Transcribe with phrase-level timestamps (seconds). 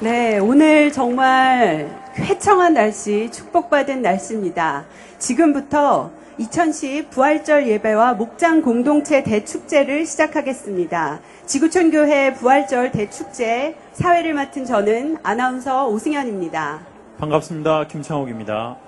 [0.00, 4.84] 네, 오늘 정말 회청한 날씨, 축복받은 날씨입니다.
[5.18, 11.20] 지금부터 2010 부활절 예배와 목장 공동체 대축제를 시작하겠습니다.
[11.46, 16.80] 지구촌 교회 부활절 대축제 사회를 맡은 저는 아나운서 오승현입니다.
[17.18, 17.86] 반갑습니다.
[17.86, 18.83] 김창욱입니다.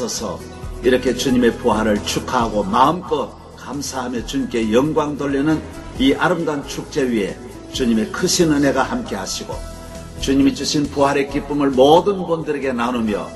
[0.00, 0.40] 앞서서
[0.82, 5.60] 이렇게 주님의 부활을 축하하고 마음껏 감사하며 주님께 영광 돌리는
[5.98, 7.36] 이 아름다운 축제 위에
[7.72, 9.54] 주님의 크신 은혜가 함께 하시고
[10.20, 13.28] 주님이 주신 부활의 기쁨을 모든 분들에게 나누며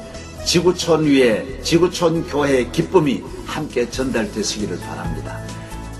[0.47, 5.39] 지구촌 위에 지구촌 교회의 기쁨이 함께 전달되시기를 바랍니다.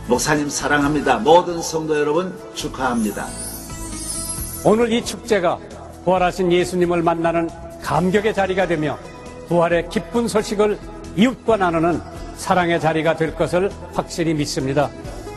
[0.09, 1.19] 목사님 사랑합니다.
[1.19, 3.27] 모든 성도 여러분 축하합니다.
[4.65, 5.59] 오늘 이 축제가
[6.05, 7.49] 부활하신 예수님을 만나는
[7.83, 8.99] 감격의 자리가 되며
[9.49, 10.79] 부활의 기쁜 소식을
[11.17, 12.01] 이웃과 나누는
[12.37, 14.91] 사랑의 자리가 될 것을 확실히 믿습니다.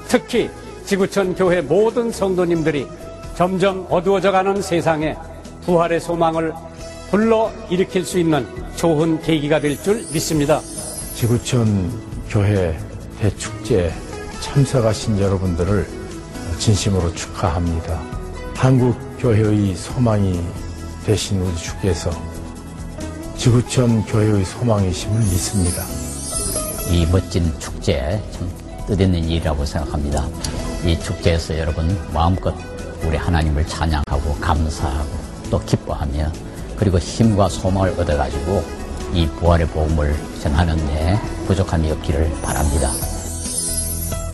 [0.07, 0.49] 특히
[0.85, 2.87] 지구촌 교회 모든 성도님들이
[3.35, 5.15] 점점 어두워져가는 세상에
[5.65, 6.53] 부활의 소망을
[7.11, 10.59] 불러 일으킬 수 있는 좋은 계기가 될 줄 믿습니다.
[11.15, 11.91] 지구촌
[12.29, 12.77] 교회
[13.19, 13.91] 대축제에
[14.41, 15.87] 참석하신 여러분들을
[16.59, 17.99] 진심으로 축하합니다.
[18.55, 20.39] 한국 교회의 소망이
[21.05, 22.09] 되신 우리 주께서
[23.37, 25.83] 지구촌 교회의 소망이심을 믿습니다.
[26.89, 28.49] 이 멋진 축제 참
[28.87, 30.27] 뜻있는 일이라고 생각합니다.
[30.83, 32.53] 이 축제에서 여러분 마음껏
[33.05, 35.09] 우리 하나님을 찬양하고 감사하고
[35.51, 36.31] 또 기뻐하며
[36.77, 38.63] 그리고 힘과 소망을 얻어가지고
[39.13, 42.89] 이 부활의 복음을 전하는 데 부족함이 없기를 바랍니다.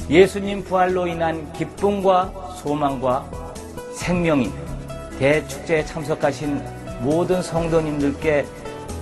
[0.09, 3.29] 예수님 부활로 인한 기쁨과 소망과
[3.95, 4.51] 생명인
[5.19, 6.61] 대축제에 참석하신
[7.01, 8.45] 모든 성도님들께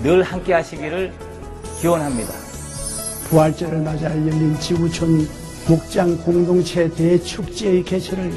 [0.03, 1.13] 늘 함께 하시기를
[1.79, 2.33] 기원합니다.
[3.29, 5.27] 부활절을 맞아 열린 지구촌
[5.67, 8.33] 목장 공동체 대축제의 개최를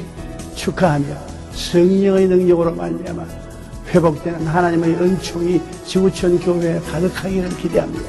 [0.55, 1.05] 축하하며
[1.53, 3.25] 성령의 능력으로 말미암아
[3.89, 8.05] 회복되는 하나님의 은총이 지구촌 교회에 가득하기를 기대합니다.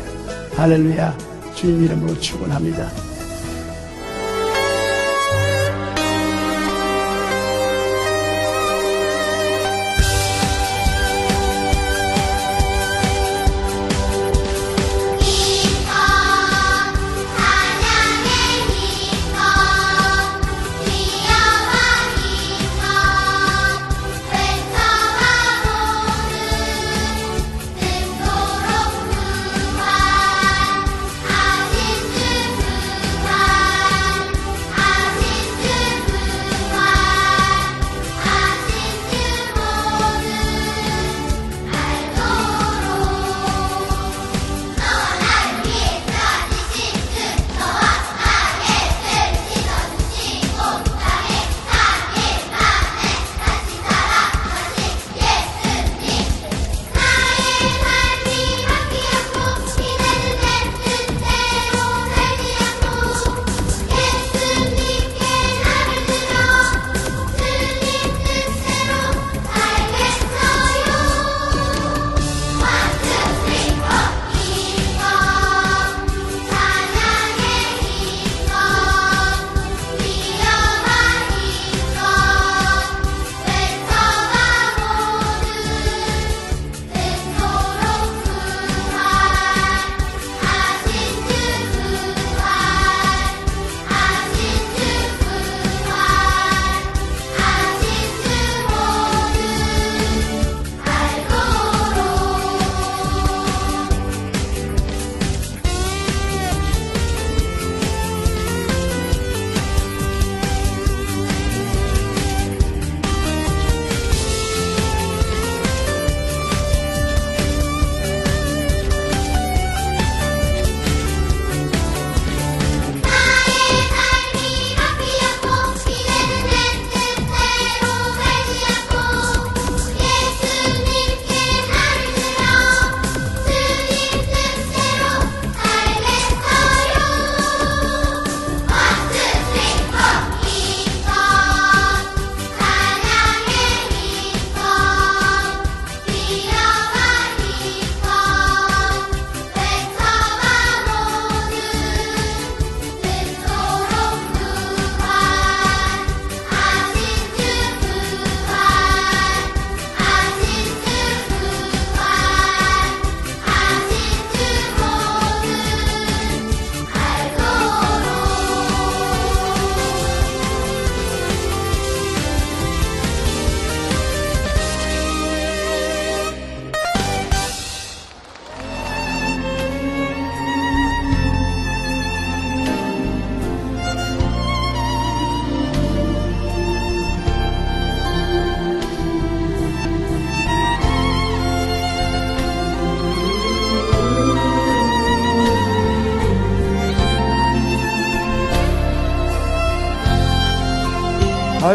[0.57, 1.17] 할렐루야
[1.55, 2.91] 주님 이름으로 축원합니다.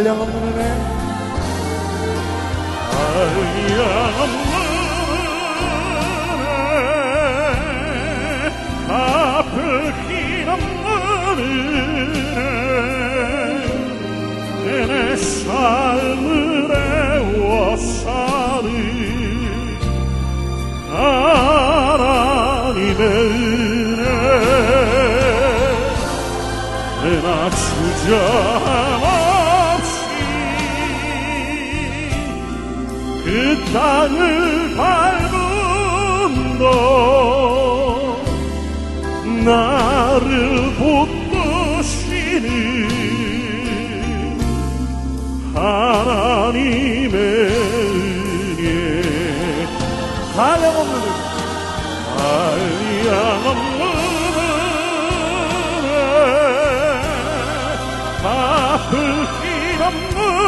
[0.08, 0.30] 한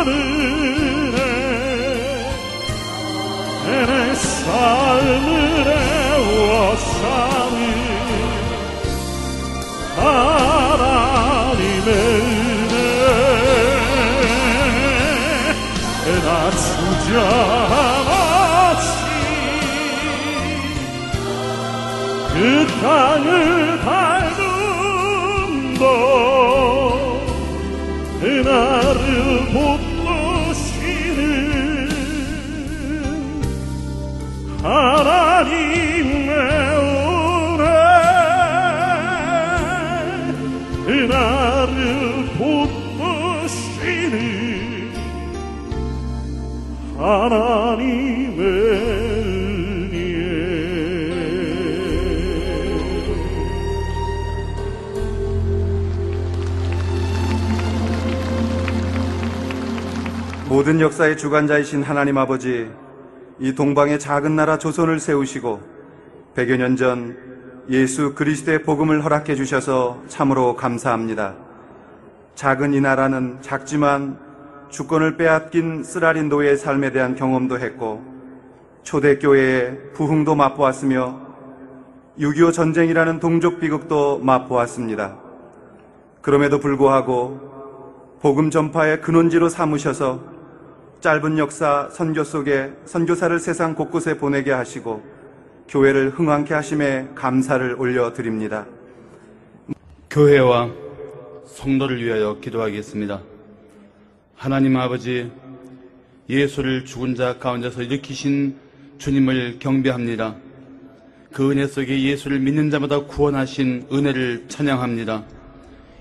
[0.08, 1.18] 은혜
[3.66, 7.58] 내 삶을 애워싸는
[9.96, 12.76] 하나님의 은혜
[16.24, 18.88] 나 주저함 없이
[22.34, 22.38] 그
[22.82, 25.84] 땅을 밟음도
[47.14, 50.04] 하나님의 은혜
[60.50, 62.72] 모든 역사의 주관자이신 하나님 아버지,
[63.40, 65.62] 이 동방의 작은 나라 조선을 세우시고
[66.36, 67.16] 100여 년 전
[67.70, 71.36] 예수 그리스도의 복음을 허락해 주셔서 참으로 감사합니다.
[72.36, 74.33] 작은 이 나라는 작지만
[74.74, 78.04] 주권을 빼앗긴 쓰라린 노예의 삶에 대한 경험도 했고
[78.82, 81.22] 초대교회의 부흥도 맛보았으며
[82.18, 85.20] 6.25 전쟁이라는 동족 비극도 맛보았습니다.
[86.22, 90.24] 그럼에도 불구하고 복음 전파의 근원지로 삼으셔서
[91.02, 95.04] 짧은 역사 선교 속에 선교사를 세상 곳곳에 보내게 하시고
[95.68, 98.66] 교회를 흥왕케 하심에 감사를 올려드립니다.
[100.10, 100.72] 교회와
[101.46, 103.33] 성도를 위하여 기도하겠습니다.
[104.36, 105.32] 하나님 아버지,
[106.30, 108.56] 예수를 죽은 자 가운데서 일으키신
[108.98, 110.36] 주님을 경배합니다.
[111.32, 115.24] 그 은혜 속에 예수를 믿는 자마다 구원하신 은혜를 찬양합니다.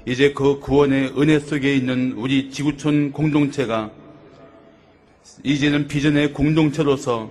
[0.06, 3.90] 이제 그 구원의 은혜 속에 있는 우리 지구촌 공동체가
[5.44, 7.30] 이제는 비전의 공동체로서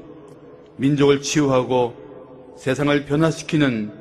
[0.77, 3.91] 민족을 치유하고 세상을 변화시키는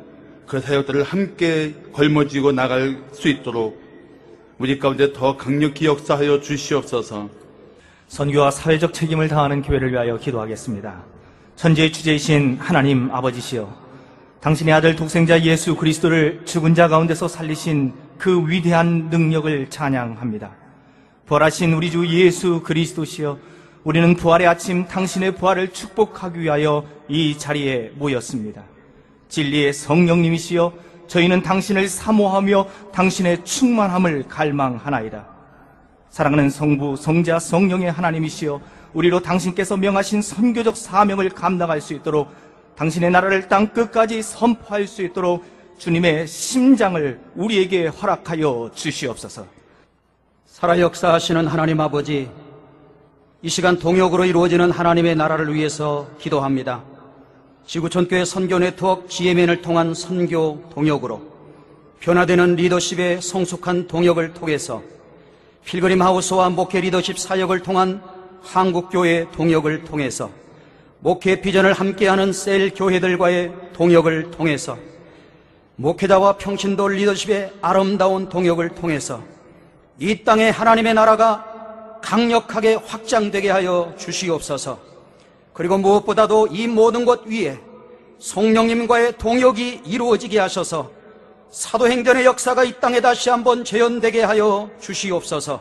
[0.46, 3.89] 그 사역들을 함께 걸머쥐고 나갈 수 있도록
[4.60, 7.30] 우리 가운데 더 강력히 역사하여 주시옵소서.
[8.08, 11.02] 선교와 사회적 책임을 다하는 교회를 위하여 기도하겠습니다.
[11.56, 13.74] 천지의 주제이신 하나님 아버지시여,
[14.42, 20.50] 당신의 아들 독생자 예수 그리스도를 죽은 자 가운데서 살리신 그 위대한 능력을 찬양합니다.
[21.24, 23.38] 부활하신 우리 주 예수 그리스도시여,
[23.84, 28.64] 우리는 부활의 아침 당신의 부활을 축복하기 위하여 이 자리에 모였습니다.
[29.30, 35.26] 진리의 성령님이시여 저희는 당신을 사모하며 당신의 충만함을 갈망하나이다.
[36.08, 38.60] 사랑하는 성부, 성자, 성령의 하나님이시여
[38.94, 42.32] 우리로 당신께서 명하신 선교적 사명을 감당할 수 있도록
[42.76, 45.44] 당신의 나라를 땅 끝까지 선포할 수 있도록
[45.78, 49.46] 주님의 심장을 우리에게 허락하여 주시옵소서.
[50.46, 52.30] 살아 역사하시는 하나님 아버지,
[53.42, 56.84] 이 시간 동역으로 이루어지는 하나님의 나라를 위해서 기도합니다.
[57.70, 61.22] 지구촌교회 선교 네트워크 GMN을 통한 선교 동역으로
[62.00, 64.82] 변화되는 리더십의 성숙한 동역을 통해서
[65.64, 68.02] 필그림 하우스와 목회 리더십 사역을 통한
[68.42, 70.32] 한국교회 동역을 통해서
[70.98, 74.76] 목회 비전을 함께하는 셀 교회들과의 동역을 통해서
[75.76, 79.22] 목회자와 평신도 리더십의 아름다운 동역을 통해서
[80.00, 84.89] 이 땅에 하나님의 나라가 강력하게 확장되게 하여 주시옵소서.
[85.60, 87.60] 그리고 무엇보다도 이 모든 것 위에
[88.18, 90.90] 성령님과의 동역이 이루어지게 하셔서
[91.50, 95.60] 사도행전의 역사가 이 땅에 다시 한번 재현되게 하여 주시옵소서.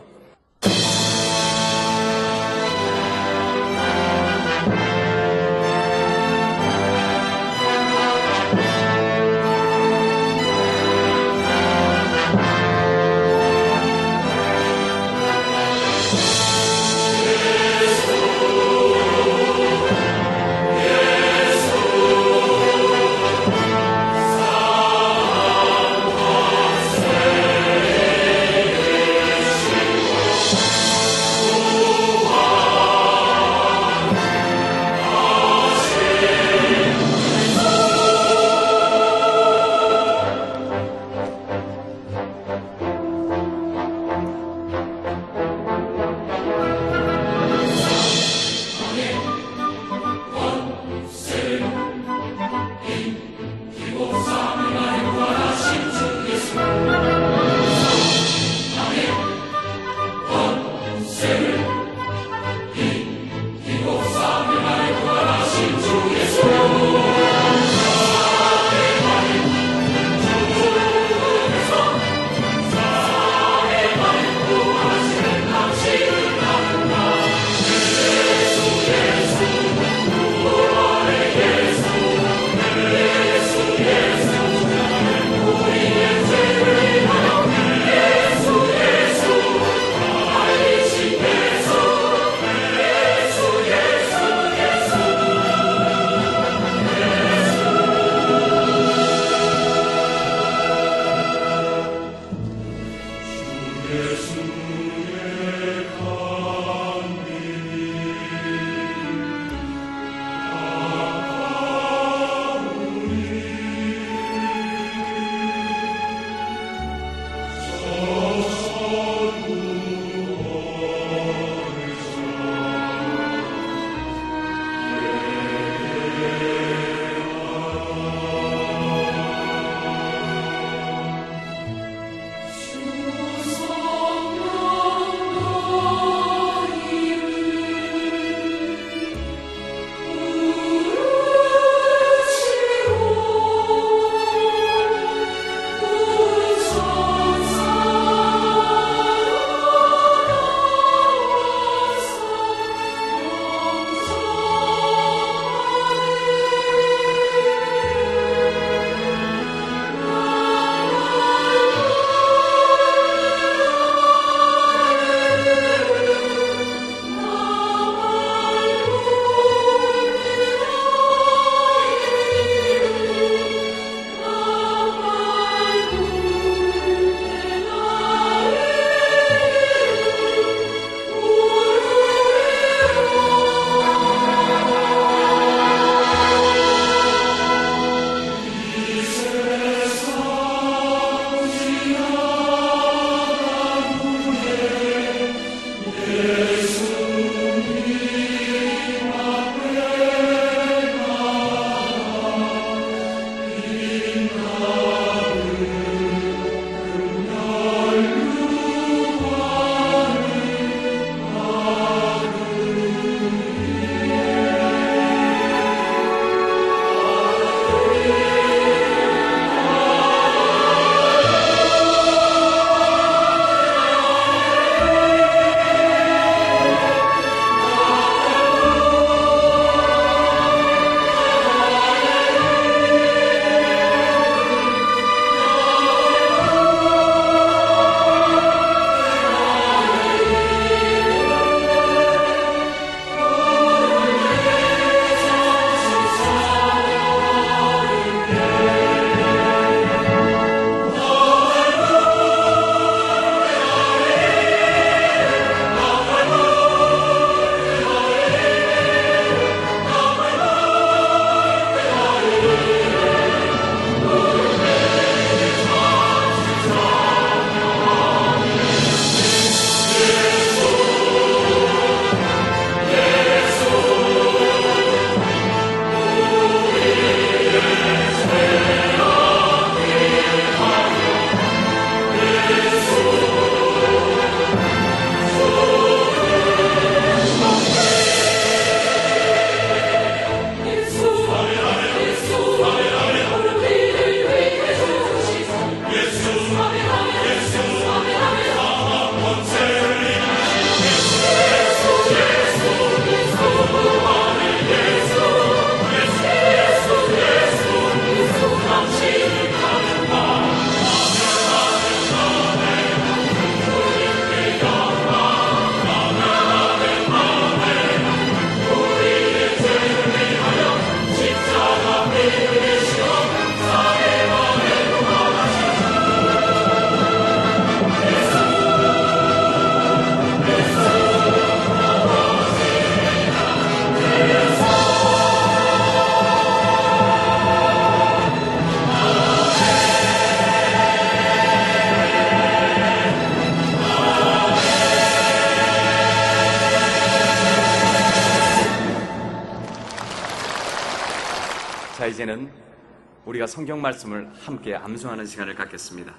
[353.40, 356.14] 우리가 성경 말씀을 함께 암송하는 시간을 갖겠습니다.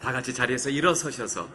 [0.00, 1.46] 다 같이 자리에서 일어서셔서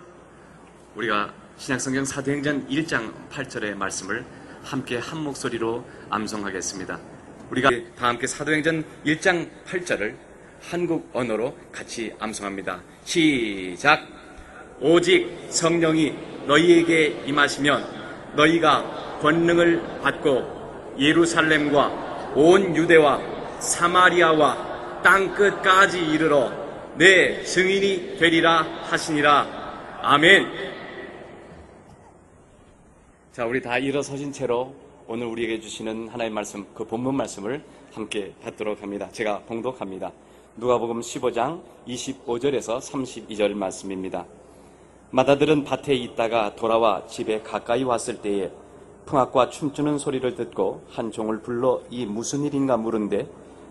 [0.95, 4.23] 우리가 신약성경 사도행전 1장 8절의 말씀을
[4.63, 6.99] 함께 한 목소리로 암송하겠습니다.
[7.49, 10.13] 우리가 다 함께 사도행전 1장 8절을
[10.69, 12.81] 한국 언어로 같이 암송합니다.
[13.03, 14.07] 시작!
[14.79, 16.13] 오직 성령이
[16.45, 21.87] 너희에게 임하시면 너희가 권능을 받고 예루살렘과
[22.35, 24.70] 온 유대와 사마리아와
[25.03, 26.51] 땅 끝까지 이르러
[26.95, 29.99] 내 증인이 되리라 하시니라.
[30.01, 30.47] 아멘.
[33.31, 34.75] 자, 우리 다 일어서신 채로
[35.07, 39.09] 오늘 우리에게 주시는 하나의 말씀, 그 본문 말씀을 함께 받도록 합니다.
[39.11, 40.11] 제가 봉독합니다.
[40.57, 44.25] 누가복음 15장 25절에서 32절 말씀입니다.
[45.11, 48.51] 마다들은 밭에 있다가 돌아와 집에 가까이 왔을 때에
[49.05, 53.27] 풍악과 춤추는 소리를 듣고 한 종을 불러 이 무슨 일인가 물은데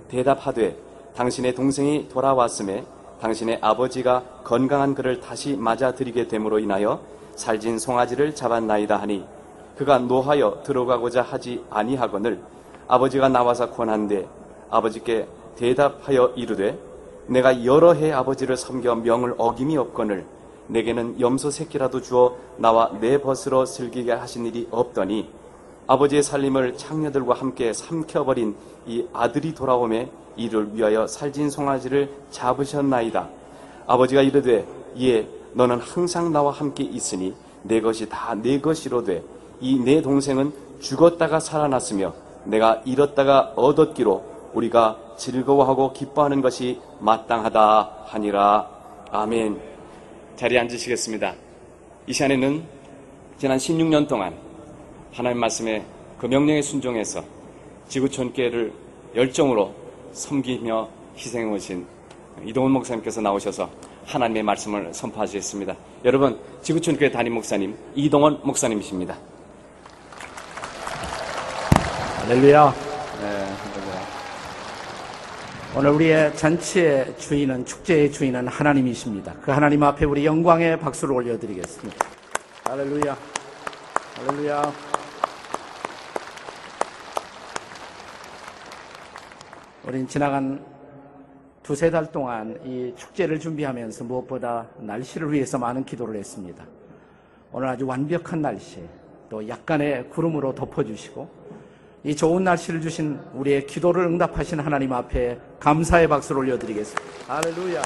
[0.08, 0.76] 대답하되
[1.20, 2.82] 당신의 동생이 돌아왔음에
[3.20, 6.98] 당신의 아버지가 건강한 그를 다시 맞아들이게 됨으로 인하여
[7.36, 9.26] 살진 송아지를 잡았나이다 하니
[9.76, 12.40] 그가 노하여 들어가고자 하지 아니하거늘
[12.88, 14.26] 아버지가 나와서 권한데
[14.70, 16.78] 아버지께 대답하여 이르되
[17.26, 20.24] 내가 여러 해 아버지를 섬겨 명을 어김이 없거늘
[20.68, 25.28] 내게는 염소 새끼라도 주어 나와 내 벗으로 슬기게 하신 일이 없더니
[25.90, 28.54] 아버지의 살림을 창녀들과 함께 삼켜버린
[28.86, 33.28] 이 아들이 돌아오매 이를 위하여 살진 송아지를 잡으셨나이다.
[33.88, 34.64] 아버지가 이르되
[35.00, 39.20] 예 너는 항상 나와 함께 있으니 내 것이 다 내 것이로 돼
[39.60, 44.24] 이 내 동생은 죽었다가 살아났으며 내가 잃었다가 얻었기로
[44.54, 48.68] 우리가 즐거워하고 기뻐하는 것이 마땅하다 하니라
[49.10, 49.60] 아멘.
[50.36, 51.34] 자리에 앉으시겠습니다.
[52.06, 52.62] 이 시간에는
[53.38, 54.49] 지난 16년 동안
[55.12, 55.84] 하나님 말씀에
[56.18, 57.24] 그 명령에 순종해서
[57.88, 58.72] 지구촌교회를
[59.14, 59.74] 열정으로
[60.12, 61.86] 섬기며 희생해 오신
[62.44, 63.68] 이동훈 목사님께서 나오셔서
[64.06, 65.76] 하나님의 말씀을 선포하시겠습니다.
[66.04, 69.16] 여러분, 지구촌교회 담임 목사님 이동원 목사님이십니다.
[72.22, 72.74] 할렐루야.
[73.20, 74.00] 네, 할렐루야.
[75.76, 79.34] 오늘 우리의 잔치의 주인은 축제의 주인은 하나님이십니다.
[79.42, 82.06] 그 하나님 앞에 우리 영광의 박수를 올려드리겠습니다.
[82.64, 83.16] 할렐루야.
[84.16, 84.89] 할렐루야.
[89.84, 90.62] 우린 지나간
[91.62, 96.64] 두세 달 동안 이 축제를 준비하면서 무엇보다 날씨를 위해서 많은 기도를 했습니다.
[97.50, 98.86] 오늘 아주 완벽한 날씨,
[99.30, 101.28] 또 약간의 구름으로 덮어주시고,
[102.04, 107.34] 이 좋은 날씨를 주신 우리의 기도를 응답하신 하나님 앞에 감사의 박수를 올려드리겠습니다.
[107.34, 107.82] 할렐루야.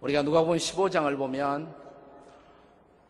[0.00, 1.87] 우리가 누가복음 15장을 보면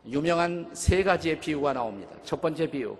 [0.06, 2.14] 유명한 세 가지의 비유가 나옵니다.
[2.24, 2.96] 첫 번째 비유.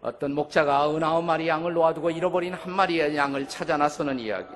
[0.00, 4.54] 어떤 목자가 99마리 양을 놓아두고 잃어버린 한 마리의 양을 찾아 나서는 이야기.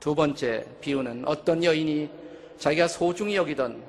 [0.00, 2.10] 두 번째 비유는 어떤 여인이
[2.58, 3.82] 자기가 소중히 여기던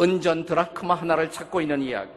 [0.00, 2.10] 은전 드라크마 하나를 찾고 있는 이야기.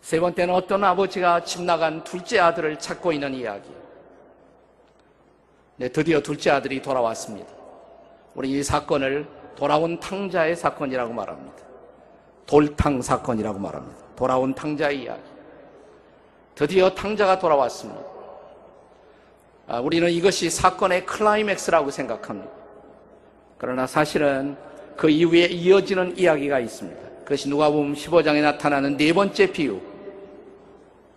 [0.00, 3.68] 세 번째는 어떤 아버지가 집 나간 둘째 아들을 찾고 있는 이야기.
[5.76, 7.52] 네, 드디어 둘째 아들이 돌아왔습니다.
[8.34, 11.61] 우리 이 사건을 돌아온 탕자의 사건이라고 말합니다.
[12.52, 13.98] 돌탕 사건이라고 말합니다.
[14.14, 15.22] 돌아온 탕자의 이야기.
[16.54, 18.02] 드디어 탕자가 돌아왔습니다.
[19.66, 22.50] 아, 우리는 이것이 사건의 클라이맥스라고 생각합니다.
[23.56, 24.54] 그러나 사실은
[24.98, 27.00] 그 이후에 이어지는 이야기가 있습니다.
[27.20, 29.80] 그것이 누가복음 15장에 나타나는 네 번째 비유.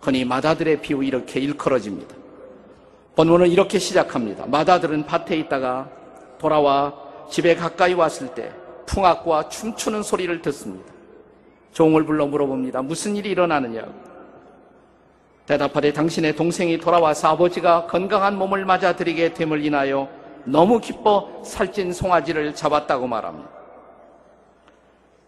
[0.00, 2.16] 흔히 마다들의 비유 이렇게 일컬어집니다.
[3.14, 4.46] 본문은 이렇게 시작합니다.
[4.46, 5.90] 마다들은 밭에 있다가
[6.38, 6.94] 돌아와
[7.30, 8.50] 집에 가까이 왔을 때
[8.86, 10.95] 풍악과 춤추는 소리를 듣습니다.
[11.76, 12.80] 종을 불러 물어봅니다.
[12.80, 13.82] 무슨 일이 일어나느냐?
[15.44, 20.08] 대답하되 당신의 동생이 돌아와서 아버지가 건강한 몸을 맞아들이게 됨을 인하여
[20.44, 23.50] 너무 기뻐 살찐 송아지를 잡았다고 말합니다.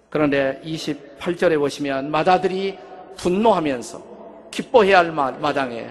[0.08, 2.78] 그런데 28절에 보시면 마다들이
[3.18, 4.02] 분노하면서
[4.50, 5.90] 기뻐해야 할 마- 마당에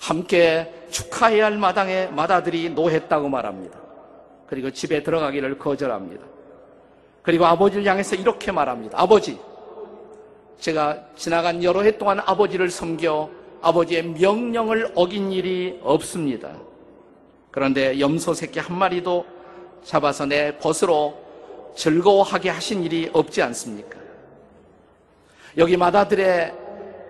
[0.00, 3.78] 함께 축하해야 할 마당에 마다들이 노했다고 말합니다.
[4.48, 6.33] 그리고 집에 들어가기를 거절합니다.
[7.24, 9.00] 그리고 아버지를 향해서 이렇게 말합니다.
[9.00, 9.40] 아버지,
[10.60, 13.30] 제가 지나간 여러 해 동안 아버지를 섬겨
[13.62, 16.52] 아버지의 명령을 어긴 일이 없습니다.
[17.50, 19.24] 그런데 염소 새끼 한 마리도
[19.82, 21.14] 잡아서 내 벗으로
[21.74, 23.98] 즐거워하게 하신 일이 없지 않습니까?
[25.56, 26.52] 여기 마다들의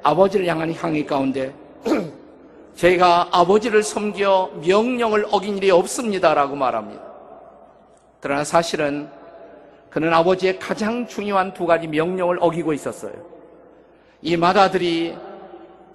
[0.05, 1.53] 아버지를 향한 향의 가운데
[2.77, 7.03] 제가 아버지를 섬겨 명령을 어긴 일이 없습니다라고 말합니다.
[8.21, 9.09] 그러나 사실은
[9.95, 13.13] 그는 아버지의 가장 중요한 두 가지 명령을 어기고 있었어요.
[14.23, 15.15] 이 마다들이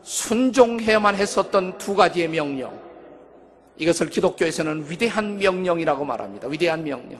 [0.04, 2.80] 순종해야만 했었던 두 가지의 명령.
[3.76, 6.48] 이것을 기독교에서는 위대한 명령이라고 말합니다.
[6.48, 7.20] 위대한 명령.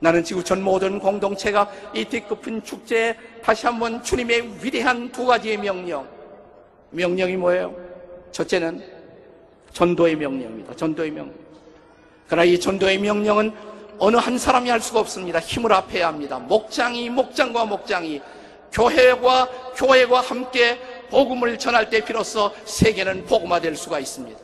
[0.00, 6.08] 나는 지구촌 모든 공동체가 이 뒤끝은 축제에 다시 한번 주님의 위대한 두 가지의 명령.
[6.90, 7.76] 명령이 뭐예요?
[8.32, 8.82] 첫째는
[9.72, 10.74] 전도의 명령입니다.
[10.74, 11.34] 전도의 명령.
[12.26, 15.40] 그러나 이 전도의 명령은 어느 한 사람이 할 수가 없습니다.
[15.40, 16.38] 힘을 합해야 합니다.
[16.38, 18.20] 목장이, 목장과 목장이,
[18.72, 20.78] 교회와 교회와 함께
[21.10, 24.38] 복음을 전할 때 비로소 세계는 복음화될 수가 있습니다.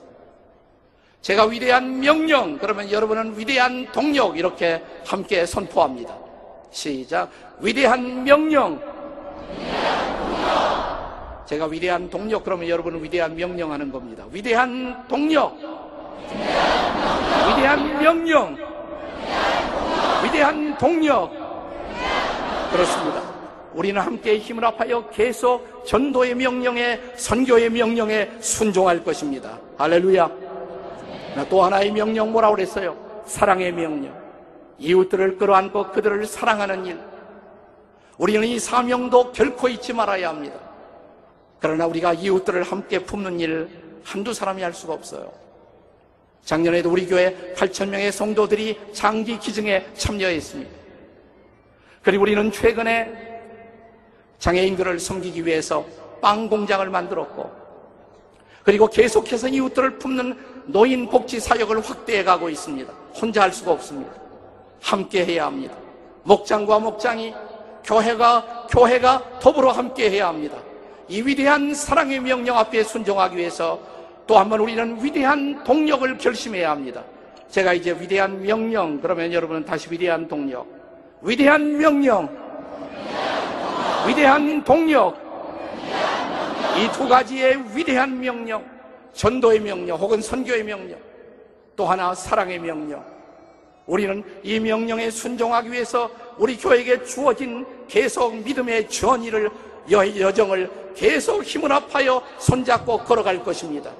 [1.20, 6.14] 제가 위대한 명령, 그러면 여러분은 위대한 동력, 이렇게 함께 선포합니다.
[6.70, 7.30] 시작.
[7.60, 8.80] 위대한 명령.
[11.46, 14.24] 제가 위대한 동력, 그러면 여러분은 위대한 명령하는 겁니다.
[14.30, 15.56] 위대한 동력.
[17.48, 18.73] 위대한 명령.
[20.24, 21.30] 위대한 동력.
[22.72, 23.22] 그렇습니다.
[23.74, 29.58] 우리는 함께 힘을 합하여 계속 전도의 명령에, 선교의 명령에 순종할 것입니다.
[29.76, 30.30] 할렐루야.
[31.50, 32.96] 또 하나의 명령 뭐라고 그랬어요?
[33.26, 34.14] 사랑의 명령.
[34.78, 36.98] 이웃들을 끌어안고 그들을 사랑하는 일.
[38.16, 40.56] 우리는 이 사명도 결코 잊지 말아야 합니다.
[41.58, 43.68] 그러나 우리가 이웃들을 함께 품는 일
[44.04, 45.43] 한두 사람이 할 수가 없어요.
[46.44, 50.70] 작년에도 우리 교회 8천 명의 성도들이 장기 기증에 참여했습니다.
[52.02, 53.40] 그리고 우리는 최근에
[54.38, 55.86] 장애인들을 섬기기 위해서
[56.20, 57.50] 빵 공장을 만들었고,
[58.62, 62.92] 그리고 계속해서 이웃들을 품는 노인 복지 사역을 확대해 가고 있습니다.
[63.14, 64.12] 혼자 할 수가 없습니다.
[64.82, 65.74] 함께 해야 합니다.
[66.24, 67.34] 목장과 목장이,
[67.84, 70.56] 교회가, 교회가 더불어 함께 해야 합니다.
[71.08, 73.78] 이 위대한 사랑의 명령 앞에 순종하기 위해서
[74.26, 77.02] 또 한번 우리는 위대한 동력을 결심해야 합니다.
[77.50, 80.66] 제가 이제 위대한 명령, 그러면 여러분은 다시 위대한 동력.
[81.22, 82.28] 위대한 명령,
[84.06, 85.16] 위대한 동력,
[86.76, 88.64] 이 두 가지의 위대한 명령,
[89.12, 90.98] 전도의 명령 혹은 선교의 명령,
[91.76, 93.02] 또 하나 사랑의 명령.
[93.86, 99.50] 우리는 이 명령에 순종하기 위해서 우리 교회에게 주어진 계속 믿음의 전의를
[99.92, 103.90] 여- 여정을 계속 힘을 합하여 손잡고 걸어갈 것입니다.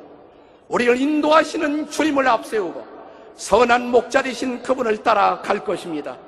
[0.75, 2.85] 우리를 인도하시는 주님을 앞세우고
[3.37, 6.19] 선한 목자리신 그분을 따라 갈 것입니다.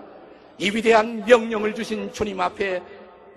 [0.58, 2.80] 이 위대한 명령을 주신 주님 앞에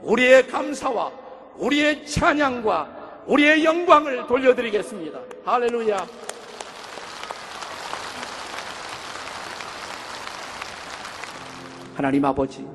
[0.01, 1.11] 우리의 감사와
[1.57, 5.19] 우리의 찬양과 우리의 영광을 돌려드리겠습니다.
[5.45, 6.07] 할렐루야.
[11.95, 12.67] 하나님 아버지,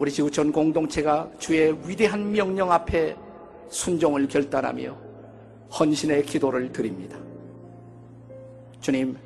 [0.00, 3.16] 우리 지구촌 공동체가 주의 위대한 명령 앞에
[3.70, 4.96] 순종을 결단하며
[5.78, 7.27] 헌신의 기도를 드립니다.
[8.80, 9.16] 주님,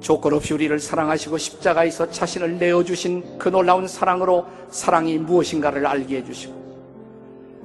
[0.00, 6.62] 조건 없이 우리를 사랑하시고 십자가에서 자신을 내어주신 그 놀라운 사랑으로 사랑이 무엇인가를 알게 해주시고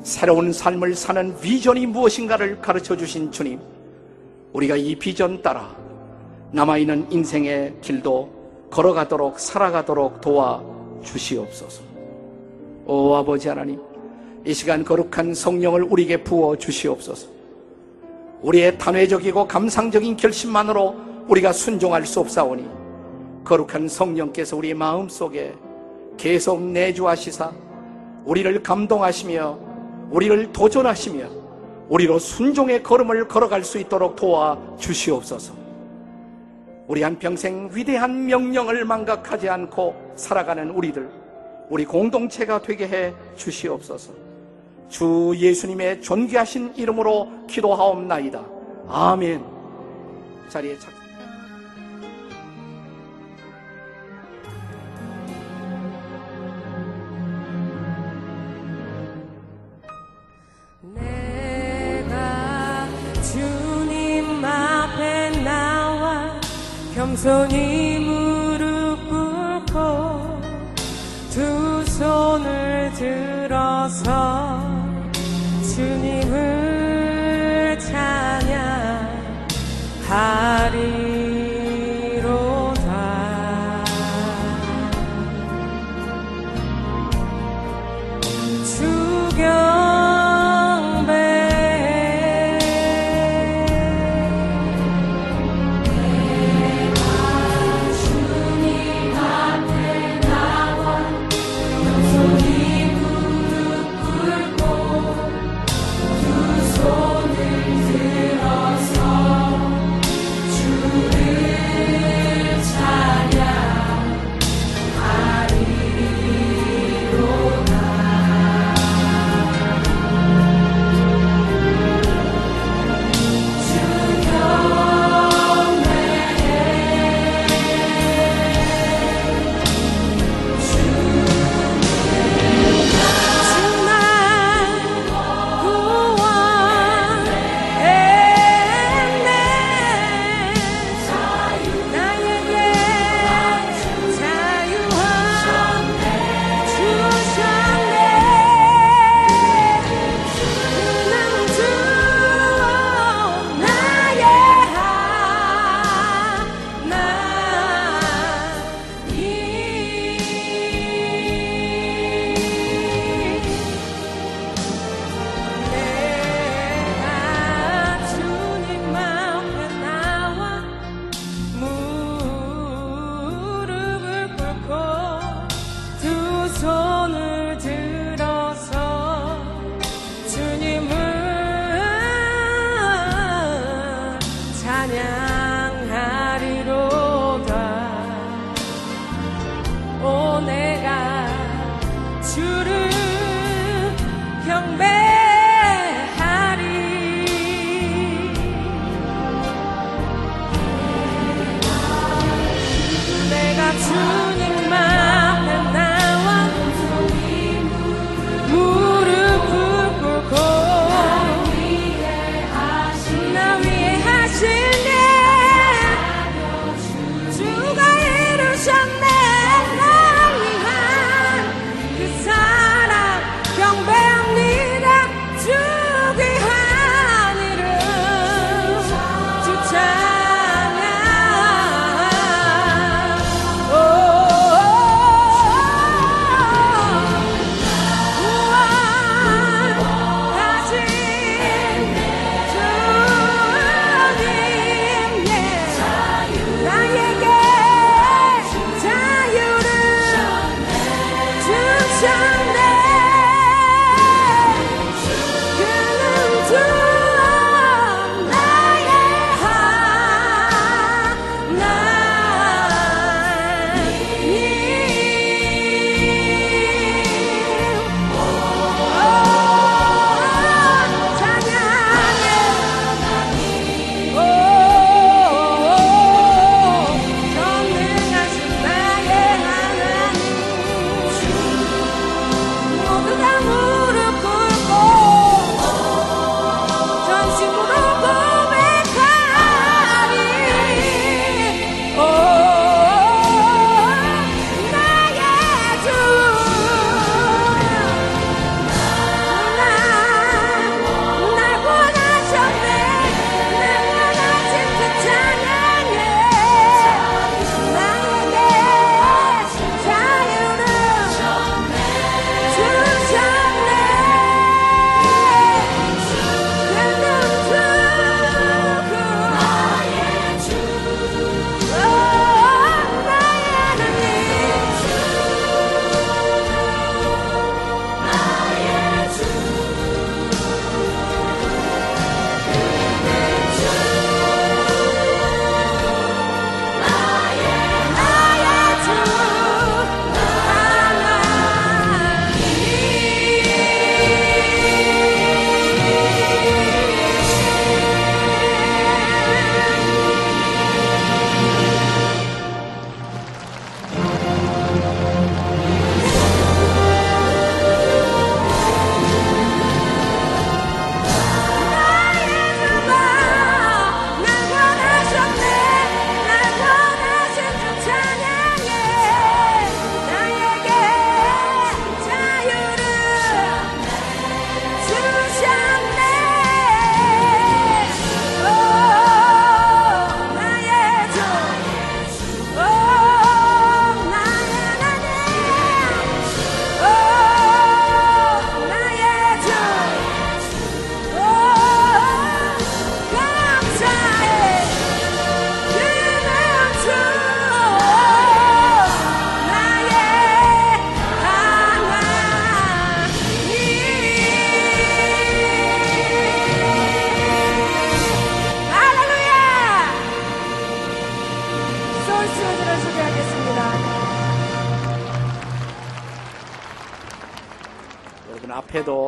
[0.04, 3.60] 새로운 삶을 사는 비전이 무엇인가를 가르쳐 주신 주님,
[4.54, 5.76] 우리가 이 비전 따라
[6.52, 10.64] 남아있는 인생의 길도 걸어가도록 살아가도록 도와
[11.04, 11.82] 주시옵소서.
[12.86, 13.82] 오 아버지 하나님,
[14.46, 17.37] 이 시간 거룩한 성령을 우리에게 부어 주시옵소서.
[18.42, 20.96] 우리의 단회적이고 감상적인 결심만으로
[21.28, 22.68] 우리가 순종할 수 없사오니
[23.44, 25.54] 거룩한 성령께서 우리 마음 속에
[26.18, 27.52] 계속 내주하시사
[28.26, 29.60] 우리를 감동하시며
[30.12, 31.30] 우리를 도전하시며
[31.90, 35.54] 우리로 순종의 걸음을 걸어갈 수 있도록 도와 주시옵소서.
[36.88, 41.10] 우리 한평생 위대한 명령을 망각하지 않고 살아가는 우리들,
[41.70, 44.27] 우리 공동체가 되게 해 주시옵소서.
[44.90, 48.44] 주 예수님의 존귀하신 이름으로 기도하옵나이다.
[48.88, 49.44] 아멘.
[50.50, 50.94] 자리에 착.
[60.96, 62.18] 내가
[63.22, 64.42] 주님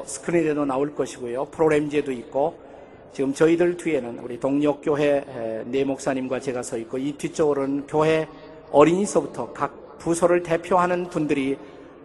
[0.09, 1.45] 스크린에도 나올 것이고요.
[1.45, 2.69] 프로그램제도 있고
[3.13, 8.27] 지금 저희들 뒤에는 우리 동력 교회 에, 네 목사님과 제가 서 있고 이 뒤쪽으로는 교회
[8.71, 11.57] 어린이서부터 각 부서를 대표하는 분들이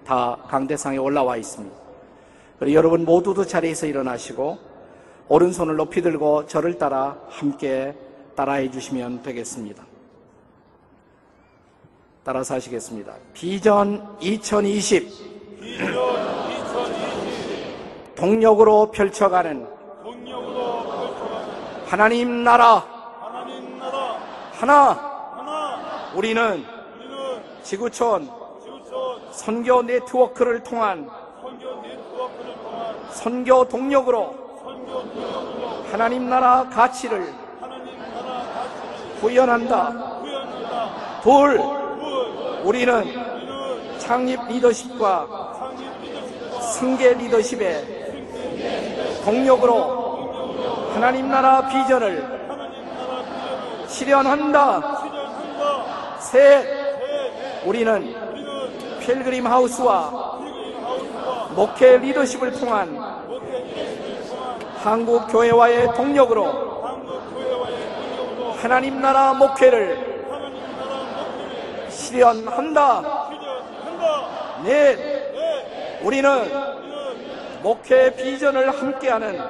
[0.07, 1.77] 다 강대상에 올라와 있습니다.
[2.59, 4.59] 그리고 여러분 모두도 자리에서 일어나시고
[5.29, 7.95] 오른손을 높이 들고 저를 따라 함께
[8.37, 9.85] 따라해 주시면 되겠습니다.
[12.23, 13.17] 따라서 하시겠습니다.
[13.33, 16.44] 비전 2020
[18.17, 19.67] 동력으로 펼쳐가는
[21.87, 22.85] 하나님 나라.
[24.53, 26.65] 하나 우리는
[27.63, 28.31] 지구촌
[29.31, 31.09] 선교 네트워크를 통한
[33.11, 34.35] 선교 동력으로
[35.91, 37.33] 하나님 나라 가치를
[39.21, 39.93] 구현한다.
[41.23, 41.61] 둘,
[42.65, 43.05] 우리는
[43.99, 45.27] 창립 리더십과
[46.61, 47.94] 승계 리더십의
[49.25, 52.35] 동력으로 하나님 나라 비전을
[53.89, 54.81] 실현한다.
[56.21, 56.67] 셋,
[57.65, 58.15] 우리는
[59.01, 60.39] 필그림 하우스와
[61.55, 62.97] 목회 리더십을 통한
[64.83, 66.75] 한국 교회와의 동력으로
[68.61, 70.15] 하나님 나라 목회를
[71.89, 73.03] 실현한다.
[74.65, 74.99] 넷,
[76.03, 76.74] 우리는
[77.65, 79.41] 목회 비전을 함께하는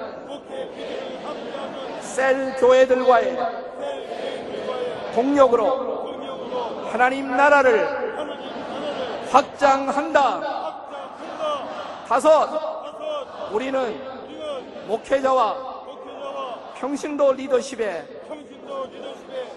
[2.00, 3.36] 셀 교회들과의
[5.16, 8.14] 동력으로 하나님 나라를
[9.32, 10.40] 확장한다.
[12.06, 14.00] 다섯, 우리는
[14.86, 15.56] 목회자와
[16.76, 18.06] 평신도 리더십의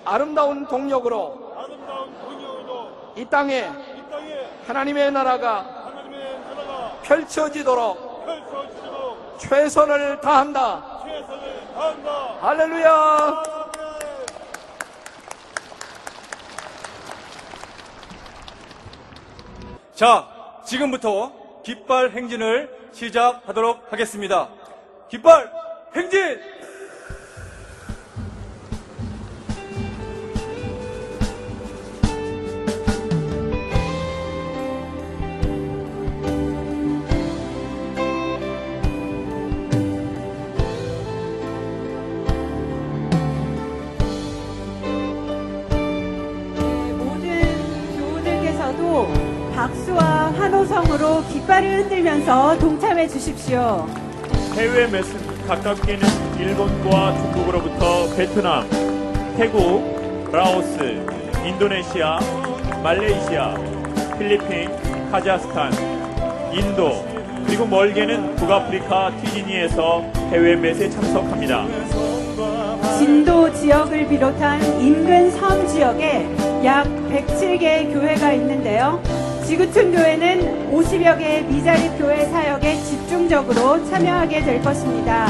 [0.04, 1.54] 아름다운 동력으로
[3.18, 3.70] 이 땅에
[4.66, 5.94] 하나님의 나라가
[7.04, 8.07] 펼쳐지도록
[9.38, 11.04] 최선을 다한다.
[12.42, 13.44] 할렐루야!
[19.94, 20.28] 자,
[20.66, 21.32] 지금부터
[21.64, 24.50] 깃발 행진을 시작하도록 하겠습니다.
[25.10, 25.52] 깃발
[25.96, 26.57] 행진!
[51.08, 53.88] 환호성으로 깃발을 흔들면서 동참해 주십시오.
[54.56, 55.16] 해외 매스
[55.48, 58.68] 가깝게 있는 일본과 중국으로부터 베트남,
[59.38, 61.06] 태국, 라오스,
[61.46, 62.20] 인도네시아,
[62.84, 63.56] 말레이시아,
[64.18, 64.70] 필리핀,
[65.12, 65.72] 카자흐스탄,
[66.54, 67.06] 인도,
[67.46, 70.02] 그리고 멀게는 북아프리카 티지니에서
[70.32, 71.66] 해외 매스에 참석합니다.
[72.98, 76.28] 진도 지역을 비롯한 인근 섬 지역에
[76.66, 79.02] 약 107개의 교회가 있는데요.
[79.48, 85.26] 지구촌 교회는 50여 개의 미자립 교회 사역에 집중적으로 참여하게 될 것입니다.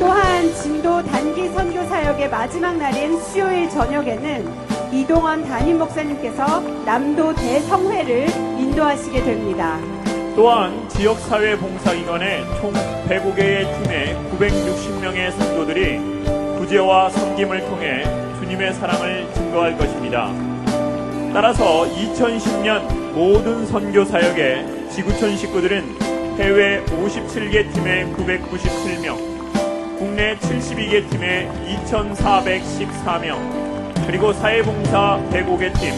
[0.00, 4.44] 또한 진도 단기 선교 사역의 마지막 날인 수요일 저녁에는
[4.92, 8.28] 이동원 담임 목사님께서 남도 대성회를
[8.58, 9.78] 인도하시게 됩니다.
[10.34, 16.00] 또한 지역사회 봉사기관의 총 105개의 팀의 960명의 성도들이
[16.58, 18.02] 구제와 섬김을 통해
[18.40, 20.32] 주님의 사랑을 증거할 것입니다.
[21.32, 25.96] 따라서 2010년 모든 선교 사역의 지구촌 식구들은
[26.36, 29.16] 해외 57개 팀의 997명,
[29.96, 31.48] 국내 72개 팀의
[31.86, 33.38] 2,414명,
[34.08, 35.94] 그리고 사회봉사 105개 팀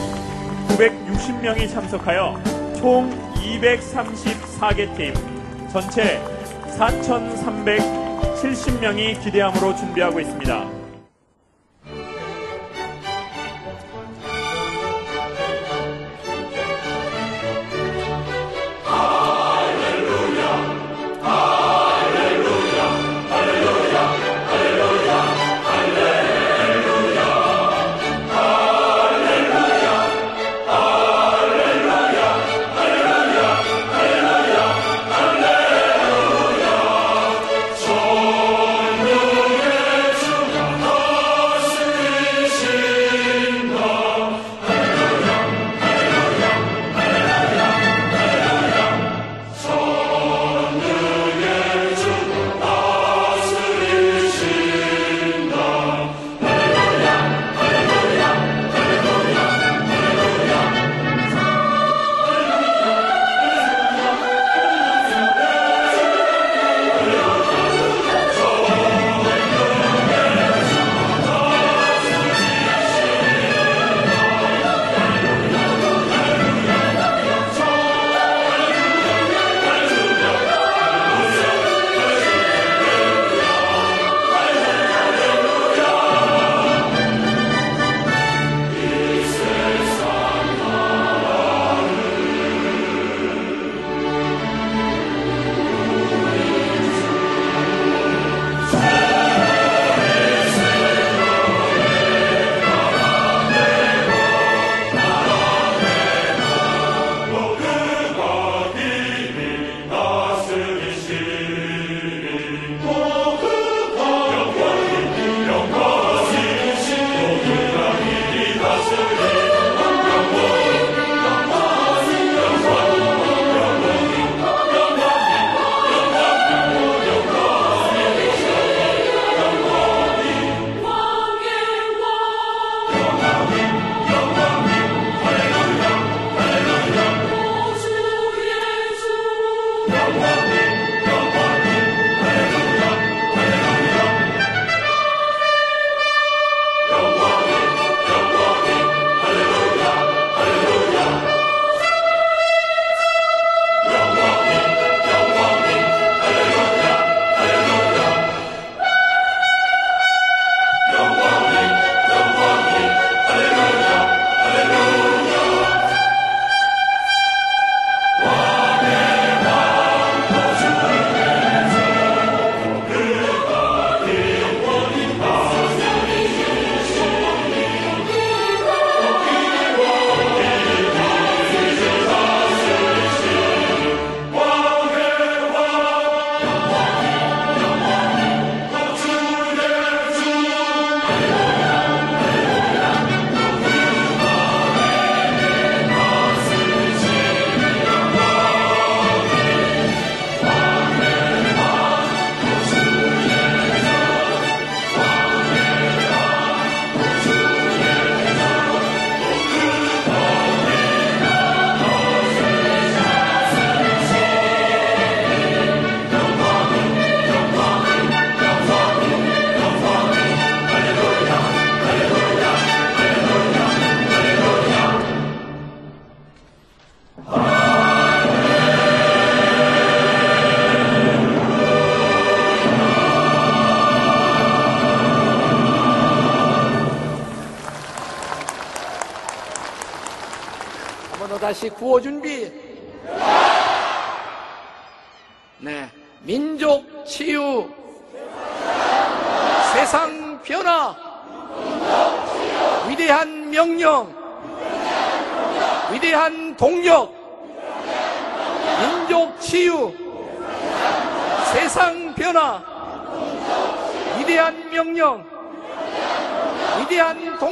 [0.68, 2.38] 960명이 참석하여
[2.76, 5.14] 총 234개 팀,
[5.72, 6.20] 전체
[6.76, 10.76] 4,370명이 기대함으로 준비하고 있습니다.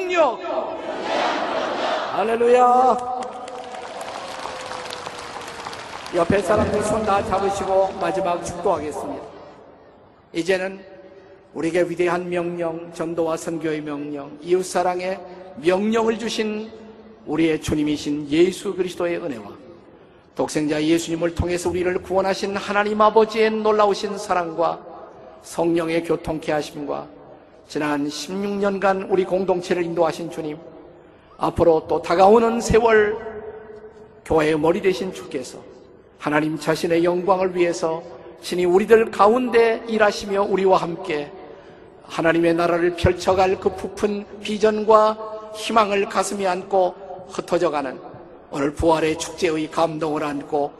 [0.04, 0.38] 동력.
[2.12, 3.14] 할렐루야.
[6.14, 9.24] 옆에 사람들 손 다 잡으시고 마지막 축도하겠습니다.
[10.34, 10.84] 이제는
[11.54, 15.18] 우리에게 위대한 명령, 전도와 선교의 명령, 이웃사랑의
[15.56, 16.70] 명령을 주신
[17.26, 19.44] 우리의 주님이신 예수 그리스도의 은혜와
[20.34, 24.80] 독생자 예수님을 통해서 우리를 구원하신 하나님 아버지의 놀라우신 사랑과
[25.42, 27.06] 성령의 교통케 하심과
[27.68, 30.58] 지난 16년간 우리 공동체를 인도하신 주님,
[31.38, 33.16] 앞으로 또 다가오는 세월
[34.24, 35.58] 교회의 머리 되신 주께서
[36.18, 38.02] 하나님 자신의 영광을 위해서
[38.40, 41.30] 신이 우리들 가운데 일하시며 우리와 함께
[42.04, 47.98] 하나님의 나라를 펼쳐갈 그 부푼 비전과 희망을 가슴에 안고 흩어져가는
[48.50, 50.72] 오늘 부활의 축제의 감동을 안고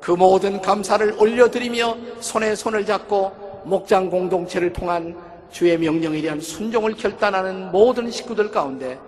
[0.00, 5.16] 그 모든 감사를 올려드리며 손에 손을 잡고 목장 공동체를 통한
[5.50, 8.98] 주의 명령에 대한 순종을 결단하는 모든 식구들 가운데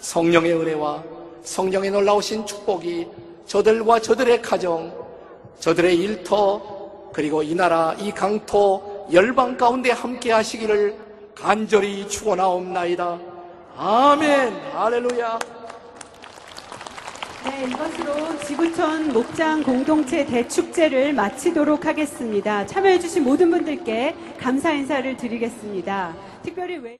[0.00, 1.02] 성령의 은혜와
[1.42, 3.06] 성령의 놀라우신 축복이
[3.46, 4.92] 저들과 저들의 가정,
[5.58, 10.96] 저들의 일터, 그리고 이 나라, 이 강토, 열방 가운데 함께 하시기를
[11.34, 13.18] 간절히 축원하옵나이다.
[13.76, 14.54] 아멘.
[14.72, 15.38] 할렐루야.
[17.44, 22.64] 네, 이것으로 지구촌 목장 공동체 대축제를 마치도록 하겠습니다.
[22.66, 26.14] 참여해주신 모든 분들께 감사 인사를 드리겠습니다.
[26.42, 26.98] 특별히 왜